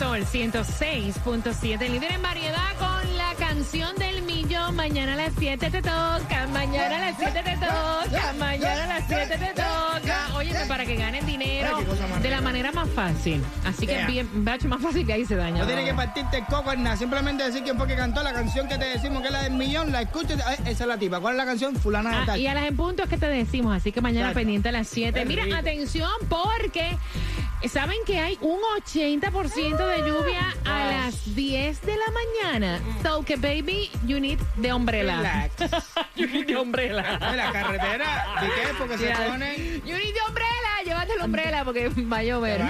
Sol 0.00 0.24
106.7, 0.24 1.86
líder 1.90 2.12
en 2.12 2.22
variedad 2.22 2.70
con 2.78 3.18
la 3.18 3.34
canción 3.38 3.94
del 3.96 4.22
millón. 4.22 4.74
Mañana 4.74 5.12
a 5.12 5.16
las 5.16 5.32
7 5.38 5.70
te 5.70 5.82
toca, 5.82 6.46
mañana 6.50 6.96
a 6.96 7.00
las 7.10 7.16
7 7.18 7.42
te 7.44 7.52
toca, 7.56 8.32
mañana 8.38 8.84
a 8.84 8.86
las 8.86 9.06
7 9.06 9.36
te 9.36 9.48
toca. 9.48 10.30
Óyeme, 10.36 10.64
para 10.64 10.86
que 10.86 10.96
ganes 10.96 11.26
dinero 11.26 11.76
de 12.22 12.30
la 12.30 12.40
manera 12.40 12.72
más 12.72 12.88
fácil. 12.88 13.42
Así 13.66 13.86
que 13.86 14.02
bien, 14.06 14.26
bacho 14.42 14.68
más 14.68 14.80
fácil 14.80 15.04
que 15.04 15.12
ahí 15.12 15.26
se 15.26 15.36
daña. 15.36 15.58
No 15.58 15.66
tienes 15.66 15.84
que 15.84 15.92
partirte 15.94 16.38
el 16.38 16.44
coco 16.46 16.74
nada. 16.76 16.96
Simplemente 16.96 17.44
decir 17.44 17.62
quién 17.62 17.76
fue 17.76 17.86
que 17.86 17.94
cantó 17.96 18.22
la 18.22 18.32
canción 18.32 18.68
que 18.68 18.78
te 18.78 18.86
decimos 18.86 19.20
que 19.20 19.26
es 19.28 19.32
la 19.34 19.42
del 19.42 19.52
millón. 19.52 19.92
La 19.92 20.00
escuchas. 20.00 20.40
ay, 20.46 20.56
Esa 20.64 20.84
es 20.84 20.88
la 20.88 20.96
tipa. 20.96 21.20
¿Cuál 21.20 21.34
es 21.34 21.38
la 21.38 21.44
canción? 21.44 21.76
Fulana 21.76 22.08
de 22.10 22.16
Ah, 22.16 22.22
tal. 22.24 22.40
y 22.40 22.46
a 22.46 22.54
las 22.54 22.64
en 22.64 22.74
punto 22.76 23.02
es 23.02 23.08
que 23.10 23.18
te 23.18 23.26
decimos, 23.26 23.76
así 23.76 23.92
que 23.92 24.00
mañana 24.00 24.32
pendiente 24.32 24.70
a 24.70 24.72
las 24.72 24.88
7. 24.88 25.18
Qué 25.20 25.26
Mira, 25.26 25.58
atención, 25.58 26.10
porque 26.30 26.96
saben 27.68 27.98
que 28.06 28.18
hay 28.18 28.38
un 28.40 28.58
80% 28.84 29.76
de 29.76 29.98
lluvia 29.98 30.54
a 30.64 30.86
las 30.86 31.34
10 31.34 31.82
de 31.82 31.96
la 31.96 32.06
mañana. 32.12 32.80
So 33.02 33.22
que 33.22 33.36
baby, 33.36 33.90
you 34.06 34.18
need 34.18 34.38
the 34.60 34.72
umbrella. 34.72 35.16
Relax. 35.16 35.84
you 36.16 36.26
need 36.26 36.46
the 36.46 36.56
umbrella. 36.56 37.18
En 37.20 37.36
la 37.36 37.52
carretera. 37.52 38.26
¿De 38.40 38.46
qué? 38.48 38.74
Porque 38.78 38.98
se 38.98 39.10
ponen. 39.10 39.82
You 39.84 39.96
need 39.96 40.14
the 40.14 40.20
umbrella, 40.26 40.59
llévate 40.90 41.16
la 41.16 41.24
umbrella 41.24 41.64
porque 41.64 41.88
va 42.12 42.18
a 42.18 42.22
llover. 42.22 42.62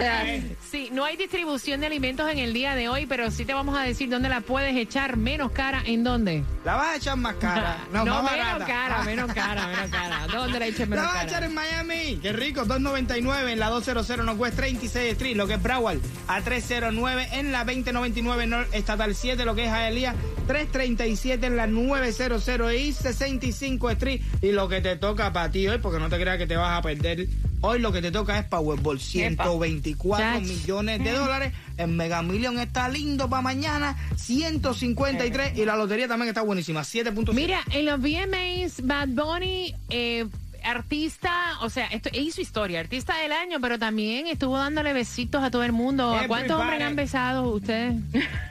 Sí, 0.70 0.90
no 0.92 1.04
hay 1.04 1.16
distribución 1.16 1.80
de 1.80 1.86
alimentos 1.86 2.30
en 2.30 2.38
el 2.38 2.52
día 2.52 2.74
de 2.74 2.88
hoy, 2.88 3.06
pero 3.06 3.30
sí 3.30 3.44
te 3.44 3.54
vamos 3.54 3.76
a 3.78 3.82
decir 3.82 4.10
dónde 4.10 4.28
la 4.28 4.42
puedes 4.42 4.76
echar 4.76 5.16
menos 5.16 5.52
cara, 5.52 5.82
¿en 5.86 6.04
dónde? 6.04 6.44
La 6.64 6.74
vas 6.76 6.88
a 6.88 6.96
echar 6.96 7.16
más 7.16 7.34
cara. 7.36 7.78
No, 7.92 8.04
más 8.04 8.32
menos 8.32 8.46
barata. 8.46 8.66
cara, 8.66 9.02
menos 9.04 9.32
cara, 9.32 9.66
menos 9.66 9.91
cara. 9.91 10.26
¿Dónde 10.32 10.58
la 10.58 10.66
eches 10.66 10.80
La 10.80 10.86
menos 10.86 11.04
vas 11.06 11.14
a 11.14 11.18
cara? 11.18 11.28
echar 11.28 11.44
en 11.44 11.54
Miami. 11.54 12.18
Qué 12.22 12.32
rico. 12.32 12.64
299 12.64 13.52
en 13.52 13.58
la 13.58 13.68
200 13.68 14.18
Northwest 14.18 14.56
36 14.56 15.12
Street, 15.12 15.36
lo 15.36 15.46
que 15.46 15.54
es 15.54 15.62
Broward. 15.62 15.98
A 16.28 16.41
309 16.41 17.28
en 17.32 17.52
la 17.52 17.64
2099 17.64 18.46
North 18.46 18.74
Estatal 18.74 19.14
7, 19.14 19.44
lo 19.44 19.54
que 19.54 19.64
es 19.64 19.70
Hialeah. 19.70 20.14
337 20.46 21.46
en 21.46 21.56
la 21.56 21.66
900 21.66 22.48
y 22.74 22.92
65 22.92 23.91
Street. 23.91 24.20
Y 24.42 24.52
lo 24.52 24.68
que 24.68 24.80
te 24.80 24.96
toca 24.96 25.32
para 25.32 25.50
ti 25.50 25.66
hoy, 25.68 25.78
porque 25.78 25.98
no 25.98 26.08
te 26.08 26.18
creas 26.18 26.38
que 26.38 26.46
te 26.46 26.56
vas 26.56 26.78
a 26.78 26.82
perder. 26.82 27.26
Hoy 27.62 27.78
lo 27.78 27.92
que 27.92 28.00
te 28.00 28.11
toca 28.11 28.39
es 28.39 28.44
Powerball. 28.47 28.98
124 28.98 30.25
Chach. 30.25 30.42
millones 30.42 31.05
de 31.05 31.12
dólares. 31.12 31.53
El 31.77 31.89
Mega 31.89 32.22
Million 32.22 32.58
está 32.58 32.89
lindo 32.89 33.28
para 33.28 33.42
mañana. 33.42 33.97
153. 34.16 35.58
Y 35.58 35.64
la 35.64 35.77
lotería 35.77 36.08
también 36.08 36.28
está 36.28 36.42
buenísima. 36.42 36.81
7.5. 36.81 37.33
Mira, 37.34 37.61
en 37.70 37.84
los 37.84 38.00
VMAs, 38.00 38.86
Bad 38.86 39.08
Bunny, 39.08 39.75
eh, 39.91 40.27
artista, 40.64 41.58
o 41.61 41.70
sea, 41.70 41.86
esto 41.86 42.08
hizo 42.12 42.41
historia, 42.41 42.81
artista 42.81 43.16
del 43.19 43.33
año, 43.33 43.61
pero 43.61 43.78
también 43.78 44.27
estuvo 44.27 44.56
dándole 44.56 44.92
besitos 44.92 45.42
a 45.42 45.50
todo 45.50 45.62
el 45.64 45.72
mundo. 45.72 46.14
¿A 46.14 46.27
cuántos 46.27 46.61
hombres 46.61 46.83
han 46.83 46.97
besado 46.97 47.50
ustedes? 47.50 47.94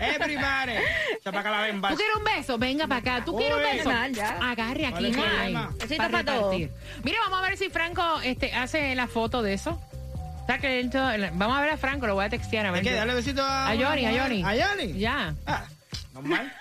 Everybody. 0.00 0.72
Chapaca 1.22 1.50
la 1.50 1.60
ven, 1.62 1.80
¿Tú 1.80 1.96
quieres 1.96 2.16
un 2.16 2.24
beso? 2.24 2.58
Venga 2.58 2.86
para 2.86 3.00
acá. 3.00 3.24
¿Tú 3.24 3.36
quieres 3.36 3.56
un 3.56 3.62
beso? 3.62 3.90
Mal, 3.90 4.12
ya. 4.14 4.38
Agarre 4.40 4.90
¿Cuál 4.90 5.06
aquí. 5.06 5.16
Besito 5.80 5.96
para 5.96 6.10
para 6.10 6.24
todos. 6.24 6.56
Mira, 7.02 7.18
vamos 7.24 7.38
a 7.38 7.42
ver 7.42 7.56
si 7.56 7.70
Franco 7.70 8.20
este, 8.22 8.52
hace 8.52 8.94
la 8.94 9.06
foto 9.06 9.42
de 9.42 9.54
eso. 9.54 9.80
Está 10.40 10.58
que 10.58 10.80
él 10.80 10.90
todo- 10.90 11.10
Vamos 11.32 11.56
a 11.56 11.60
ver 11.62 11.70
a 11.70 11.76
Franco, 11.78 12.06
lo 12.06 12.14
voy 12.14 12.26
a 12.26 12.28
textear 12.28 12.66
a 12.66 12.70
ver. 12.70 12.84
Dale 12.84 13.14
besito 13.14 13.42
a... 13.42 13.70
A 13.70 13.76
Johnny, 13.76 14.04
a 14.04 14.22
Johnny. 14.22 14.42
¿A 14.42 14.66
Johnny? 14.66 14.92
Ya. 14.98 15.34
Ah, 15.46 15.64
normal. 16.12 16.52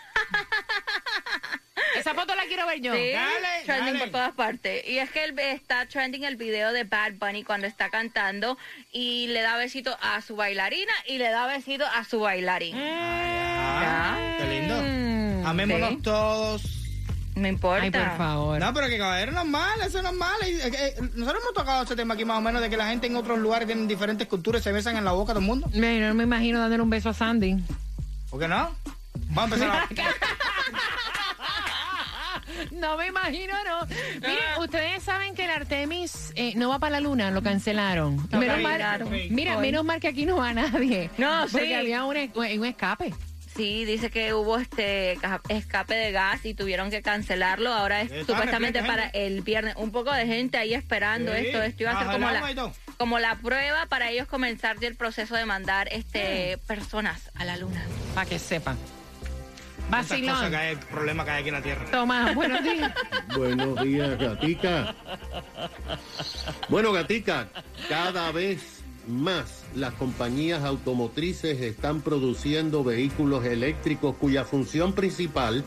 Esa 2.03 2.13
foto 2.15 2.35
la 2.35 2.43
quiero 2.43 2.65
ver 2.67 2.81
yo. 2.81 2.93
Sí, 2.93 3.11
Dale, 3.11 3.63
trending 3.65 3.85
dale. 3.93 3.99
por 3.99 4.09
todas 4.09 4.31
partes. 4.33 4.85
Y 4.87 4.97
es 4.97 5.09
que 5.09 5.23
él 5.23 5.39
está 5.39 5.85
trending 5.85 6.25
el 6.25 6.35
video 6.35 6.73
de 6.73 6.83
Bad 6.83 7.13
Bunny 7.13 7.43
cuando 7.43 7.65
está 7.65 7.89
cantando 7.89 8.57
y 8.91 9.27
le 9.27 9.41
da 9.41 9.55
besito 9.55 9.97
a 10.01 10.21
su 10.21 10.35
bailarina 10.35 10.91
y 11.07 11.17
le 11.17 11.29
da 11.29 11.47
besito 11.47 11.85
a 11.85 12.03
su 12.03 12.19
bailarín. 12.19 12.75
Ah, 12.77 14.35
qué 14.37 14.45
lindo. 14.47 14.75
Mm, 14.81 15.45
Amémonos 15.47 15.89
sí. 15.91 15.97
todos. 16.03 16.79
No 17.35 17.47
importa. 17.47 17.83
Ay, 17.83 17.89
por 17.91 18.17
favor. 18.17 18.59
No, 18.59 18.73
pero 18.73 18.87
que 18.89 18.97
caballero 18.97 19.31
normal, 19.31 19.79
eso 19.85 19.97
es 19.99 20.03
normal. 20.03 20.35
Y, 20.43 20.51
eh, 20.51 20.61
eh, 20.73 20.95
nosotros 21.15 21.41
hemos 21.41 21.53
tocado 21.55 21.83
ese 21.83 21.95
tema 21.95 22.13
aquí 22.13 22.25
más 22.25 22.37
o 22.37 22.41
menos 22.41 22.61
de 22.61 22.69
que 22.69 22.77
la 22.77 22.87
gente 22.89 23.07
en 23.07 23.15
otros 23.15 23.39
lugares 23.39 23.65
tienen 23.65 23.87
diferentes 23.87 24.27
culturas 24.27 24.61
y 24.61 24.63
se 24.65 24.71
besan 24.71 24.97
en 24.97 25.05
la 25.05 25.13
boca 25.13 25.31
todo 25.33 25.39
el 25.39 25.45
mundo. 25.47 25.67
Me- 25.73 25.99
no 25.99 26.13
me 26.13 26.23
imagino 26.25 26.59
dándole 26.59 26.83
un 26.83 26.89
beso 26.89 27.09
a 27.09 27.13
Sandy. 27.13 27.55
¿Por 28.29 28.39
qué 28.39 28.47
no? 28.47 28.75
Vamos 29.29 29.59
a 29.59 29.65
empezar 29.65 29.69
a... 29.99 30.42
No 32.73 32.97
me 32.97 33.07
imagino, 33.07 33.53
no. 33.65 33.85
Miren, 34.21 34.59
ustedes 34.59 35.03
saben 35.03 35.35
que 35.35 35.45
el 35.45 35.51
Artemis 35.51 36.31
eh, 36.35 36.53
no 36.55 36.69
va 36.69 36.79
para 36.79 36.91
la 36.93 36.99
luna, 36.99 37.31
lo 37.31 37.41
cancelaron. 37.43 38.27
Menos 38.31 38.61
mal, 38.61 39.05
mira, 39.29 39.57
menos 39.57 39.83
mal 39.85 39.99
que 39.99 40.07
aquí 40.09 40.25
no 40.25 40.37
va 40.37 40.53
nadie. 40.53 41.09
No, 41.17 41.45
Porque 41.51 41.67
sí. 41.67 41.73
había 41.73 42.03
un, 42.03 42.15
un 42.35 42.65
escape. 42.65 43.13
Sí, 43.55 43.85
dice 43.85 44.09
que 44.09 44.33
hubo 44.33 44.57
este 44.57 45.15
ca- 45.21 45.39
escape 45.47 45.93
de 45.93 46.11
gas 46.11 46.43
y 46.43 46.55
tuvieron 46.55 46.89
que 46.89 47.03
cancelarlo. 47.03 47.71
Ahora 47.71 48.01
es 48.01 48.11
Está 48.11 48.33
supuestamente 48.33 48.81
para 48.83 49.09
el 49.09 49.41
viernes. 49.41 49.75
Un 49.77 49.91
poco 49.91 50.11
de 50.11 50.25
gente 50.25 50.57
ahí 50.57 50.73
esperando 50.73 51.31
Sí, 51.33 51.45
esto. 51.45 51.61
Esto 51.61 51.83
iba 51.83 51.91
a 51.91 51.99
ser 52.03 52.11
como 52.13 52.31
la, 52.31 52.71
como 52.97 53.19
la 53.19 53.35
prueba 53.37 53.85
para 53.85 54.09
ellos 54.09 54.27
comenzar 54.27 54.77
el 54.83 54.95
proceso 54.95 55.35
de 55.35 55.45
mandar 55.45 55.87
este 55.91 56.57
Mm. 56.57 56.65
personas 56.65 57.29
a 57.35 57.45
la 57.45 57.55
luna. 57.57 57.85
Para 58.15 58.27
que 58.27 58.39
sepan. 58.39 58.75
Tantas 59.89 60.07
cosas 60.07 60.19
que 60.19 60.27
Vacilón. 60.27 60.55
hay, 60.55 60.75
problemas 60.75 61.25
que 61.25 61.31
hay 61.31 61.39
aquí 61.39 61.49
en 61.49 61.55
la 61.55 61.61
tierra. 61.61 61.85
Tomás, 61.91 62.35
buenos 62.35 62.63
días. 62.63 62.93
Buenos 63.35 63.83
días, 63.83 64.17
Gatica. 64.17 64.95
Bueno, 66.69 66.91
Gatica, 66.91 67.47
cada 67.89 68.31
vez 68.31 68.83
más 69.07 69.63
las 69.75 69.93
compañías 69.95 70.63
automotrices 70.63 71.61
están 71.61 72.01
produciendo 72.01 72.83
vehículos 72.83 73.45
eléctricos 73.45 74.15
cuya 74.15 74.45
función 74.45 74.93
principal, 74.93 75.63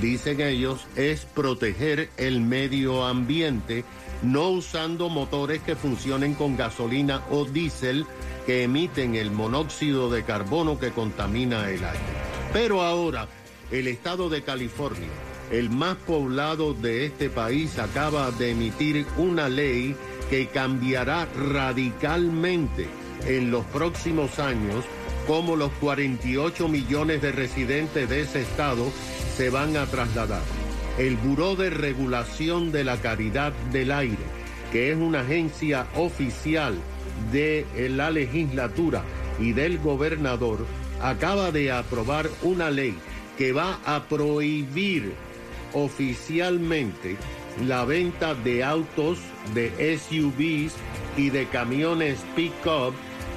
dicen 0.00 0.40
ellos, 0.40 0.86
es 0.96 1.24
proteger 1.26 2.10
el 2.16 2.40
medio 2.40 3.04
ambiente, 3.04 3.84
no 4.22 4.48
usando 4.48 5.08
motores 5.08 5.62
que 5.62 5.76
funcionen 5.76 6.34
con 6.34 6.56
gasolina 6.56 7.22
o 7.30 7.44
diésel 7.44 8.06
que 8.46 8.62
emiten 8.64 9.14
el 9.14 9.30
monóxido 9.30 10.10
de 10.10 10.24
carbono 10.24 10.78
que 10.78 10.90
contamina 10.90 11.68
el 11.68 11.84
aire. 11.84 11.98
Pero 12.52 12.82
ahora, 12.82 13.28
el 13.70 13.86
estado 13.86 14.30
de 14.30 14.42
California, 14.42 15.08
el 15.50 15.70
más 15.70 15.96
poblado 15.96 16.74
de 16.74 17.06
este 17.06 17.28
país, 17.28 17.78
acaba 17.78 18.30
de 18.30 18.52
emitir 18.52 19.06
una 19.16 19.48
ley 19.48 19.94
que 20.30 20.48
cambiará 20.48 21.26
radicalmente 21.26 22.86
en 23.26 23.50
los 23.50 23.64
próximos 23.66 24.38
años 24.38 24.84
cómo 25.26 25.56
los 25.56 25.70
48 25.72 26.68
millones 26.68 27.20
de 27.20 27.32
residentes 27.32 28.08
de 28.08 28.22
ese 28.22 28.42
estado 28.42 28.90
se 29.36 29.50
van 29.50 29.76
a 29.76 29.86
trasladar. 29.86 30.42
El 30.98 31.16
Buró 31.16 31.54
de 31.54 31.70
Regulación 31.70 32.72
de 32.72 32.84
la 32.84 32.96
Calidad 32.96 33.52
del 33.70 33.92
Aire, 33.92 34.16
que 34.72 34.90
es 34.90 34.96
una 34.96 35.20
agencia 35.20 35.86
oficial 35.94 36.74
de 37.30 37.66
la 37.90 38.10
legislatura 38.10 39.02
y 39.38 39.52
del 39.52 39.78
gobernador, 39.78 40.66
acaba 41.00 41.52
de 41.52 41.70
aprobar 41.70 42.28
una 42.42 42.70
ley 42.70 42.96
que 43.38 43.52
va 43.52 43.80
a 43.86 44.02
prohibir 44.08 45.14
oficialmente 45.72 47.16
la 47.66 47.84
venta 47.84 48.34
de 48.34 48.64
autos, 48.64 49.18
de 49.54 49.96
SUVs 49.96 50.74
y 51.16 51.30
de 51.30 51.46
camiones 51.46 52.18
pick-up 52.36 52.94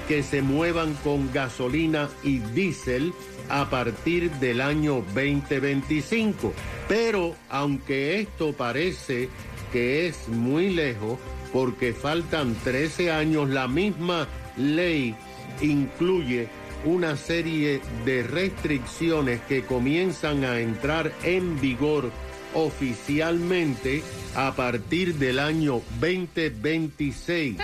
que 0.07 0.23
se 0.23 0.41
muevan 0.41 0.93
con 1.03 1.31
gasolina 1.31 2.09
y 2.23 2.39
diésel 2.39 3.13
a 3.49 3.69
partir 3.69 4.31
del 4.31 4.59
año 4.61 5.03
2025. 5.13 6.53
Pero 6.87 7.35
aunque 7.49 8.19
esto 8.19 8.53
parece 8.53 9.29
que 9.71 10.07
es 10.07 10.27
muy 10.27 10.71
lejos, 10.71 11.19
porque 11.53 11.93
faltan 11.93 12.55
13 12.63 13.11
años, 13.11 13.49
la 13.49 13.67
misma 13.67 14.27
ley 14.57 15.15
incluye 15.61 16.49
una 16.85 17.17
serie 17.17 17.81
de 18.05 18.23
restricciones 18.23 19.41
que 19.41 19.63
comienzan 19.63 20.43
a 20.43 20.59
entrar 20.59 21.11
en 21.23 21.61
vigor 21.61 22.11
oficialmente 22.53 24.03
a 24.35 24.53
partir 24.55 25.15
del 25.15 25.39
año 25.39 25.81
2026, 25.99 27.57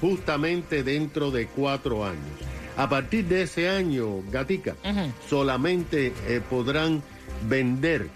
justamente 0.00 0.82
dentro 0.82 1.30
de 1.30 1.46
cuatro 1.46 2.04
años. 2.04 2.18
A 2.76 2.88
partir 2.88 3.26
de 3.26 3.42
ese 3.42 3.68
año, 3.68 4.22
Gatica, 4.30 4.76
solamente 5.28 6.12
eh, 6.26 6.40
podrán 6.48 7.02
vender 7.48 8.08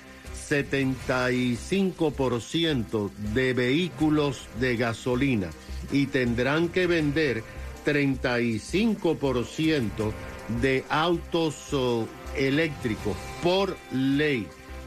75% 0.49 3.11
de 3.33 3.53
vehículos 3.55 4.47
de 4.59 4.77
gasolina 4.77 5.51
y 5.93 6.07
tendrán 6.07 6.69
que 6.69 6.87
vender 6.87 7.43
35% 7.87 10.13
de 10.61 10.85
autos 10.89 11.73
oh, 11.73 12.07
eléctricos 12.37 13.17
por 13.43 13.77
ley 13.93 14.47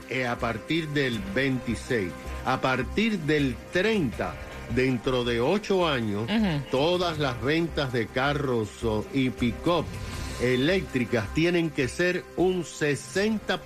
eh, 0.09 0.27
a 0.27 0.37
partir 0.37 0.87
del 0.89 1.19
26. 1.33 2.11
A 2.45 2.59
partir 2.59 3.19
del 3.19 3.55
30, 3.71 4.35
dentro 4.75 5.23
de 5.23 5.39
ocho 5.41 5.87
años, 5.87 6.27
todas 6.71 7.19
las 7.19 7.41
ventas 7.41 7.93
de 7.93 8.07
carros 8.07 8.83
oh, 8.83 9.05
y 9.13 9.29
pick-up 9.29 9.85
eléctricas 10.41 11.31
tienen 11.33 11.69
que 11.69 11.87
ser 11.87 12.23
un 12.35 12.63
60% 12.63 13.57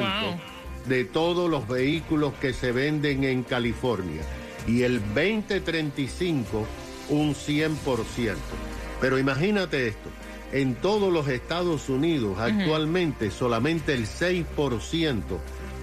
Wow. 0.00 0.40
de 0.88 1.04
todos 1.04 1.48
los 1.50 1.68
vehículos 1.68 2.32
que 2.40 2.52
se 2.52 2.72
venden 2.72 3.24
en 3.24 3.42
California. 3.42 4.22
Y 4.66 4.82
el 4.82 5.00
2035, 5.14 6.66
un 7.10 7.34
100%. 7.34 8.34
Pero 9.00 9.18
imagínate 9.18 9.88
esto, 9.88 10.08
en 10.52 10.74
todos 10.76 11.12
los 11.12 11.28
Estados 11.28 11.88
Unidos 11.88 12.38
actualmente 12.38 13.30
solamente 13.30 13.94
el 13.94 14.06
6% 14.06 15.22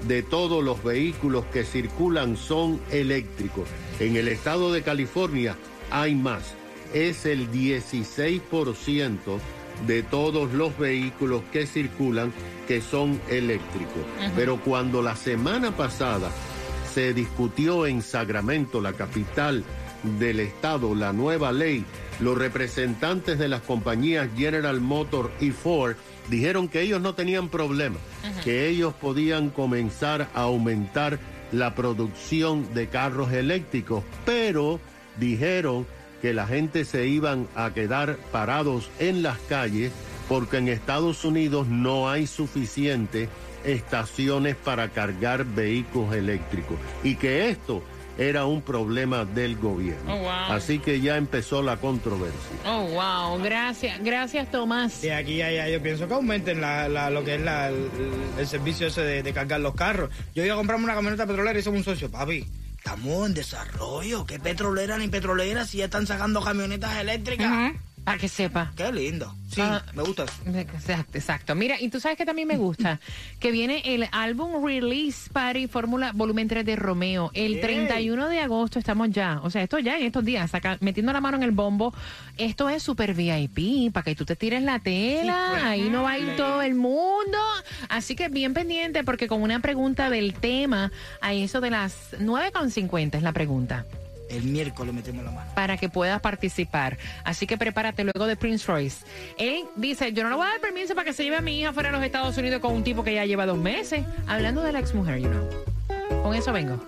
de 0.07 0.23
todos 0.23 0.63
los 0.63 0.83
vehículos 0.83 1.45
que 1.45 1.63
circulan 1.63 2.37
son 2.37 2.79
eléctricos. 2.91 3.67
En 3.99 4.15
el 4.15 4.27
estado 4.27 4.71
de 4.71 4.81
California 4.81 5.55
hay 5.91 6.15
más, 6.15 6.55
es 6.93 7.25
el 7.25 7.51
16% 7.51 9.39
de 9.87 10.03
todos 10.03 10.53
los 10.53 10.77
vehículos 10.77 11.41
que 11.51 11.65
circulan 11.65 12.33
que 12.67 12.81
son 12.81 13.19
eléctricos. 13.29 14.03
Pero 14.35 14.57
cuando 14.57 15.01
la 15.01 15.15
semana 15.15 15.75
pasada 15.75 16.31
se 16.93 17.13
discutió 17.13 17.87
en 17.87 18.01
Sacramento, 18.01 18.81
la 18.81 18.93
capital 18.93 19.63
del 20.19 20.39
estado, 20.41 20.95
la 20.95 21.11
nueva 21.11 21.51
ley, 21.51 21.85
los 22.23 22.37
representantes 22.37 23.37
de 23.37 23.47
las 23.47 23.61
compañías 23.61 24.29
General 24.35 24.79
Motor 24.79 25.31
y 25.39 25.51
Ford 25.51 25.95
dijeron 26.29 26.67
que 26.69 26.81
ellos 26.81 27.01
no 27.01 27.15
tenían 27.15 27.49
problema, 27.49 27.97
que 28.43 28.67
ellos 28.67 28.93
podían 28.93 29.49
comenzar 29.49 30.29
a 30.33 30.41
aumentar 30.41 31.19
la 31.51 31.75
producción 31.75 32.73
de 32.73 32.87
carros 32.87 33.31
eléctricos, 33.33 34.03
pero 34.25 34.79
dijeron 35.17 35.85
que 36.21 36.33
la 36.33 36.47
gente 36.47 36.85
se 36.85 37.07
iban 37.07 37.47
a 37.55 37.73
quedar 37.73 38.17
parados 38.31 38.89
en 38.99 39.21
las 39.21 39.37
calles 39.39 39.91
porque 40.29 40.57
en 40.57 40.69
Estados 40.69 41.25
Unidos 41.25 41.67
no 41.67 42.09
hay 42.09 42.27
suficiente 42.27 43.27
estaciones 43.65 44.55
para 44.55 44.89
cargar 44.89 45.45
vehículos 45.45 46.15
eléctricos 46.15 46.77
y 47.03 47.15
que 47.15 47.49
esto 47.49 47.83
era 48.17 48.45
un 48.45 48.61
problema 48.61 49.25
del 49.25 49.55
gobierno. 49.57 50.13
Oh, 50.13 50.19
wow. 50.19 50.29
Así 50.55 50.79
que 50.79 51.01
ya 51.01 51.17
empezó 51.17 51.61
la 51.63 51.77
controversia. 51.77 52.39
Oh, 52.65 52.83
wow. 52.87 53.41
Gracias, 53.43 53.99
gracias, 54.03 54.51
Tomás. 54.51 55.03
Y 55.03 55.09
aquí 55.09 55.37
ya, 55.37 55.51
ya, 55.51 55.67
yo 55.69 55.81
pienso 55.81 56.07
que 56.07 56.13
aumenten 56.13 56.61
la, 56.61 56.87
la- 56.89 57.09
lo 57.09 57.23
que 57.23 57.35
es 57.35 57.41
la- 57.41 57.69
el, 57.69 57.89
el 58.37 58.47
servicio 58.47 58.87
ese 58.87 59.01
de, 59.01 59.23
de 59.23 59.33
cargar 59.33 59.59
los 59.61 59.73
carros. 59.75 60.09
Yo 60.35 60.43
iba 60.45 60.53
a 60.53 60.57
comprarme 60.57 60.85
una 60.85 60.95
camioneta 60.95 61.25
petrolera 61.25 61.57
y 61.57 61.63
somos 61.63 61.79
un 61.79 61.83
socio. 61.85 62.11
Papi, 62.11 62.45
estamos 62.77 63.25
en 63.27 63.33
desarrollo. 63.33 64.25
¿Qué 64.25 64.39
petrolera 64.39 64.97
ni 64.97 65.07
petrolera 65.07 65.65
si 65.65 65.77
ya 65.79 65.85
están 65.85 66.05
sacando 66.05 66.41
camionetas 66.41 66.97
eléctricas? 66.97 67.73
Para 68.03 68.17
que 68.17 68.27
sepa. 68.27 68.71
Qué 68.75 68.91
lindo. 68.91 69.33
Sí, 69.49 69.61
Ah. 69.61 69.81
me 69.93 70.03
gusta 70.03 70.23
eso. 70.25 70.33
Exacto, 70.59 71.17
exacto. 71.17 71.55
Mira, 71.55 71.79
y 71.79 71.87
tú 71.89 71.99
sabes 71.99 72.17
que 72.17 72.25
también 72.25 72.47
me 72.47 72.57
gusta 72.57 72.99
que 73.39 73.51
viene 73.51 73.81
el 73.85 74.07
álbum 74.11 74.65
Release 74.65 75.29
Party 75.31 75.67
Fórmula 75.67 76.11
Volumen 76.13 76.47
3 76.47 76.65
de 76.65 76.75
Romeo. 76.75 77.31
El 77.33 77.55
Ey. 77.55 77.61
31 77.61 78.27
de 78.29 78.39
agosto 78.41 78.79
estamos 78.79 79.09
ya, 79.11 79.39
o 79.43 79.49
sea, 79.49 79.61
esto 79.63 79.79
ya 79.79 79.97
en 79.97 80.05
estos 80.05 80.25
días, 80.25 80.51
saca- 80.51 80.77
metiendo 80.81 81.13
la 81.13 81.21
mano 81.21 81.37
en 81.37 81.43
el 81.43 81.51
bombo. 81.51 81.93
Esto 82.37 82.67
es 82.67 82.81
super 82.83 83.13
VIP, 83.13 83.91
para 83.93 84.03
que 84.03 84.15
tú 84.15 84.25
te 84.25 84.35
tires 84.35 84.63
la 84.63 84.79
tela, 84.79 85.49
pues. 85.51 85.63
ahí 85.63 85.89
no 85.89 86.03
va 86.03 86.11
a 86.13 86.19
ir 86.19 86.35
todo 86.35 86.61
el 86.61 86.73
mundo. 86.75 87.37
Así 87.89 88.15
que 88.15 88.27
bien 88.27 88.53
pendiente, 88.53 89.03
porque 89.03 89.27
con 89.27 89.41
una 89.43 89.59
pregunta 89.59 90.09
del 90.09 90.33
tema, 90.33 90.91
a 91.21 91.33
eso 91.33 91.61
de 91.61 91.69
las 91.69 91.95
9.50 92.19 93.15
es 93.17 93.23
la 93.23 93.31
pregunta 93.33 93.85
El 94.29 94.43
miércoles 94.43 94.93
metemos 94.93 95.23
la 95.23 95.31
mano. 95.31 95.51
para 95.55 95.77
que 95.77 95.89
puedas 95.89 96.19
participar. 96.21 96.97
Así 97.23 97.45
que 97.45 97.57
prepárate 97.57 98.03
luego 98.03 98.25
de 98.25 98.35
Prince 98.35 98.65
Royce. 98.65 99.05
Él 99.37 99.63
dice, 99.75 100.11
yo 100.13 100.23
no 100.23 100.29
le 100.29 100.35
voy 100.35 100.45
a 100.47 100.49
dar 100.51 100.61
permiso 100.61 100.95
para 100.95 101.05
que 101.05 101.13
se 101.13 101.23
lleve 101.23 101.35
a 101.37 101.41
mi 101.41 101.59
hija 101.59 101.73
fuera 101.73 101.89
de 101.89 101.97
los 101.97 102.05
Estados 102.05 102.37
Unidos 102.37 102.59
con 102.61 102.73
un 102.73 102.83
tipo 102.83 103.03
que 103.03 103.13
ya 103.13 103.25
lleva 103.25 103.45
dos 103.45 103.57
meses. 103.57 104.03
Hablando 104.27 104.61
de 104.61 104.71
la 104.71 104.79
ex 104.79 104.93
mujer, 104.93 105.19
you 105.19 105.29
know. 105.29 106.23
Con 106.23 106.33
eso 106.35 106.51
vengo. 106.51 106.83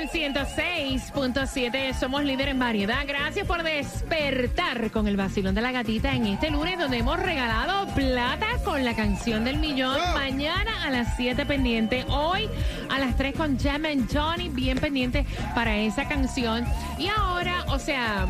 Sol 0.00 0.08
106.7 0.08 1.92
somos 1.94 2.24
líder 2.24 2.48
en 2.48 2.58
variedad. 2.58 3.04
Gracias 3.06 3.46
por 3.46 3.62
despertar 3.62 4.90
con 4.90 5.06
el 5.06 5.16
vacilón 5.16 5.54
de 5.54 5.60
la 5.60 5.72
gatita 5.72 6.14
en 6.14 6.26
este 6.26 6.50
lunes 6.50 6.78
donde 6.78 6.98
hemos 6.98 7.18
regalado 7.20 7.86
plata 7.94 8.46
con 8.64 8.82
la 8.82 8.94
canción 8.94 9.44
del 9.44 9.58
millón. 9.58 9.98
Mañana 10.14 10.84
a 10.84 10.90
las 10.90 11.16
7 11.16 11.44
pendiente. 11.44 12.06
Hoy 12.08 12.48
a 12.88 12.98
las 12.98 13.16
3 13.16 13.34
con 13.34 13.58
Jam 13.58 13.84
and 13.84 14.08
Johnny 14.10 14.48
bien 14.48 14.78
pendiente 14.78 15.26
para 15.54 15.76
esa 15.76 16.08
canción. 16.08 16.64
Y 16.98 17.08
ahora, 17.08 17.64
o 17.68 17.78
sea... 17.78 18.26